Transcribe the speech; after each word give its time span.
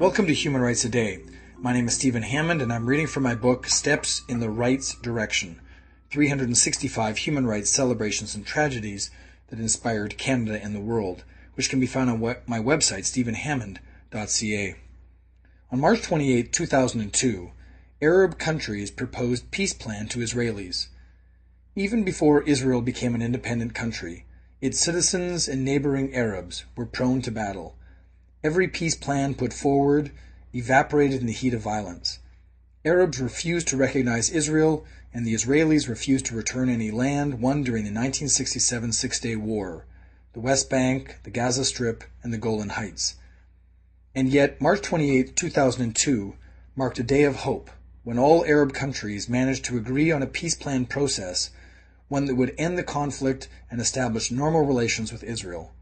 Welcome 0.00 0.26
to 0.28 0.34
Human 0.34 0.62
Rights 0.62 0.82
Today. 0.82 1.22
My 1.58 1.74
name 1.74 1.86
is 1.86 1.94
Stephen 1.94 2.22
Hammond, 2.22 2.62
and 2.62 2.72
I'm 2.72 2.86
reading 2.86 3.06
from 3.06 3.22
my 3.22 3.34
book 3.34 3.66
Steps 3.66 4.22
in 4.28 4.40
the 4.40 4.48
Rights 4.48 4.94
Direction 4.94 5.60
365 6.10 7.18
Human 7.18 7.46
Rights 7.46 7.68
Celebrations 7.68 8.34
and 8.34 8.46
Tragedies 8.46 9.10
that 9.48 9.58
Inspired 9.58 10.16
Canada 10.16 10.58
and 10.62 10.74
the 10.74 10.80
World, 10.80 11.24
which 11.54 11.68
can 11.68 11.80
be 11.80 11.86
found 11.86 12.08
on 12.08 12.20
my 12.46 12.58
website, 12.58 13.04
stephenhammond.ca. 13.04 14.74
On 15.70 15.78
March 15.78 16.02
28, 16.02 16.52
2002, 16.52 17.50
Arab 18.00 18.38
countries 18.38 18.90
proposed 18.90 19.50
peace 19.50 19.74
plan 19.74 20.08
to 20.08 20.20
Israelis. 20.20 20.86
Even 21.76 22.02
before 22.02 22.42
Israel 22.42 22.82
became 22.82 23.14
an 23.14 23.22
independent 23.22 23.74
country, 23.74 24.26
its 24.60 24.80
citizens 24.80 25.46
and 25.46 25.64
neighboring 25.64 26.12
Arabs 26.12 26.64
were 26.74 26.84
prone 26.84 27.22
to 27.22 27.30
battle. 27.30 27.76
Every 28.42 28.66
peace 28.66 28.96
plan 28.96 29.34
put 29.34 29.52
forward 29.52 30.10
evaporated 30.52 31.20
in 31.20 31.28
the 31.28 31.32
heat 31.32 31.54
of 31.54 31.60
violence. 31.60 32.18
Arabs 32.84 33.20
refused 33.20 33.68
to 33.68 33.76
recognize 33.76 34.30
Israel, 34.30 34.84
and 35.14 35.24
the 35.24 35.32
Israelis 35.32 35.88
refused 35.88 36.26
to 36.26 36.34
return 36.34 36.68
any 36.68 36.90
land 36.90 37.40
won 37.40 37.62
during 37.62 37.84
the 37.84 37.90
1967 37.90 38.92
Six 38.92 39.20
Day 39.20 39.36
War 39.36 39.84
the 40.32 40.40
West 40.40 40.68
Bank, 40.68 41.18
the 41.22 41.30
Gaza 41.30 41.64
Strip, 41.64 42.02
and 42.24 42.32
the 42.32 42.38
Golan 42.38 42.70
Heights. 42.70 43.14
And 44.12 44.28
yet, 44.28 44.60
March 44.60 44.82
28, 44.82 45.36
2002, 45.36 46.34
marked 46.74 46.98
a 46.98 47.04
day 47.04 47.22
of 47.22 47.36
hope 47.36 47.70
when 48.02 48.18
all 48.18 48.44
Arab 48.44 48.72
countries 48.72 49.28
managed 49.28 49.64
to 49.66 49.76
agree 49.76 50.10
on 50.10 50.22
a 50.22 50.26
peace 50.26 50.56
plan 50.56 50.84
process, 50.84 51.50
one 52.10 52.26
that 52.26 52.34
would 52.34 52.52
end 52.58 52.76
the 52.76 52.82
conflict 52.82 53.48
and 53.70 53.80
establish 53.80 54.32
normal 54.32 54.66
relations 54.66 55.12
with 55.12 55.22
Israel. 55.22 55.72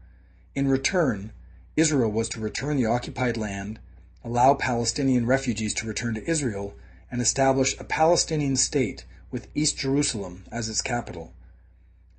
In 0.53 0.67
return, 0.67 1.31
Israel 1.75 2.11
was 2.11 2.29
to 2.29 2.39
return 2.39 2.77
the 2.77 2.85
occupied 2.85 3.35
land, 3.35 3.79
allow 4.23 4.53
Palestinian 4.53 5.25
refugees 5.25 5.73
to 5.73 5.87
return 5.87 6.13
to 6.13 6.29
Israel, 6.29 6.75
and 7.09 7.19
establish 7.19 7.75
a 7.79 7.83
Palestinian 7.83 8.55
state 8.55 9.05
with 9.31 9.47
East 9.55 9.79
Jerusalem 9.79 10.43
as 10.51 10.69
its 10.69 10.83
capital. 10.83 11.33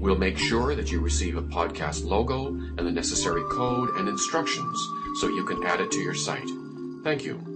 We'll 0.00 0.18
make 0.18 0.36
sure 0.36 0.74
that 0.74 0.90
you 0.90 1.00
receive 1.00 1.36
a 1.36 1.42
podcast 1.42 2.04
logo 2.04 2.48
and 2.48 2.78
the 2.80 2.90
necessary 2.90 3.42
code 3.52 3.90
and 3.96 4.08
instructions 4.08 4.76
so 5.20 5.28
you 5.28 5.44
can 5.44 5.64
add 5.64 5.80
it 5.80 5.92
to 5.92 6.00
your 6.00 6.14
site. 6.14 6.50
Thank 7.04 7.24
you. 7.24 7.53